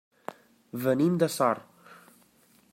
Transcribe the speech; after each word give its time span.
Venim 0.85 1.19
de 1.25 1.29
Sort. 1.35 1.95